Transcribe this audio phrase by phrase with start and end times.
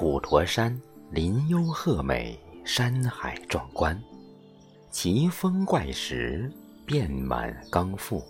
[0.00, 0.80] 普陀山
[1.10, 4.00] 林幽壑美，山海壮观，
[4.92, 6.48] 奇峰怪石
[6.86, 8.22] 遍满冈腹，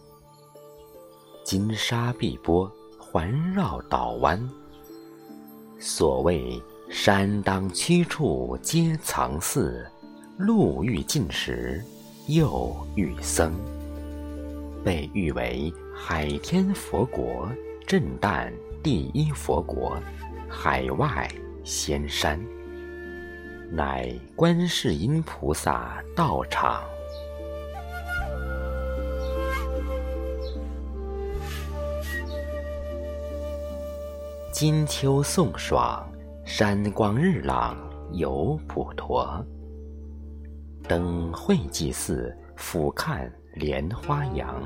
[1.44, 4.42] 金沙碧波环绕岛湾。
[5.78, 9.86] 所谓山当七处皆藏寺，
[10.38, 11.84] 路遇尽时
[12.28, 13.52] 又遇僧。
[14.82, 17.46] 被誉为海天佛国、
[17.86, 18.50] 震旦
[18.82, 19.98] 第一佛国、
[20.48, 21.30] 海外
[21.70, 22.40] 仙山，
[23.70, 26.82] 乃观世音菩萨道场。
[34.50, 36.10] 金秋送爽，
[36.42, 37.76] 山光日朗
[38.12, 39.44] 游普陀。
[40.88, 44.58] 登会济寺，俯瞰莲花洋。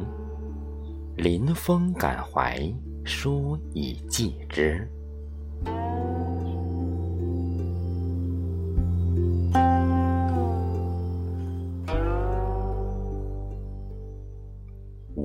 [1.17, 2.73] 临风感怀，
[3.05, 4.89] 书以寄之。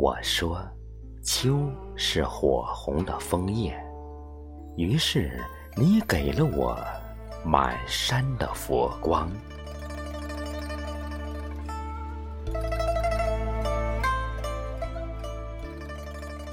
[0.08, 0.66] 我说，
[1.22, 3.77] 秋是火红的枫叶，
[4.77, 5.44] 于是
[5.75, 6.80] 你给了我
[7.44, 9.30] 满山的佛光。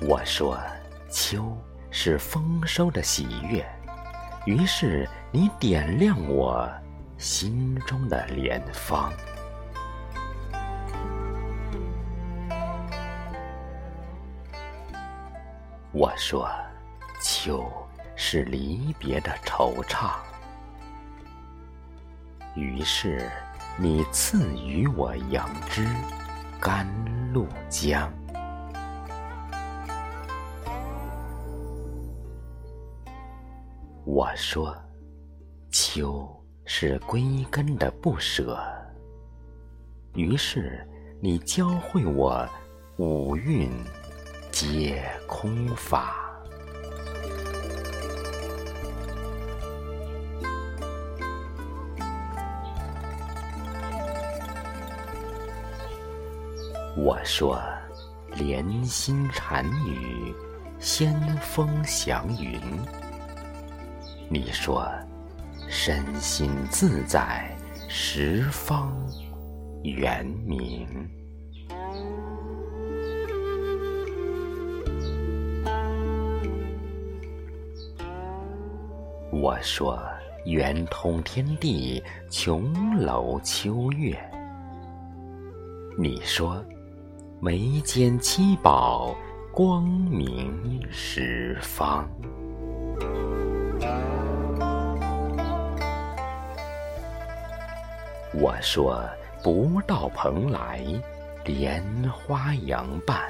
[0.02, 0.58] 我说，
[1.08, 1.56] 秋
[1.92, 3.64] 是丰收的喜悦，
[4.46, 6.68] 于是你点亮我
[7.18, 9.12] 心中的莲芳。
[15.96, 16.50] 我说，
[17.22, 17.70] 秋
[18.16, 20.16] 是离别的惆怅，
[22.56, 23.30] 于是
[23.78, 25.86] 你赐予我杨枝
[26.60, 26.84] 甘
[27.32, 28.12] 露江。
[34.04, 34.76] 我说，
[35.70, 36.28] 秋
[36.64, 38.60] 是归根的不舍，
[40.14, 40.84] 于是
[41.20, 42.44] 你教会我
[42.96, 43.70] 五蕴
[44.54, 46.32] 皆空法。
[56.96, 57.60] 我说，
[58.36, 60.32] 莲心禅语，
[60.78, 62.60] 仙风祥云。
[64.28, 64.88] 你说，
[65.68, 67.50] 身心自在，
[67.88, 68.96] 十方
[69.82, 70.86] 圆明。
[79.44, 80.02] 我说，
[80.46, 84.18] 圆通天地，琼楼秋月。
[85.98, 86.64] 你说，
[87.42, 89.14] 眉间七宝，
[89.52, 92.08] 光明十方。
[98.32, 99.06] 我说
[99.42, 100.82] 不到蓬莱，
[101.44, 103.20] 莲花扬伴。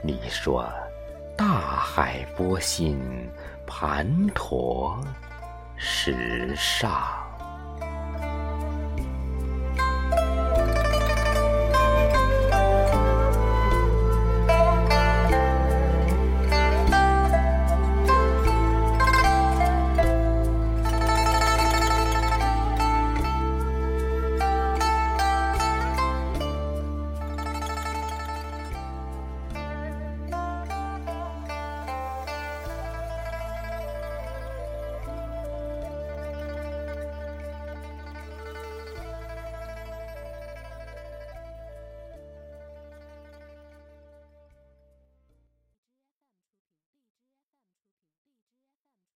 [0.00, 0.66] 你说
[1.90, 3.00] 海波心，
[3.66, 5.02] 盘陀
[5.78, 7.27] 石上。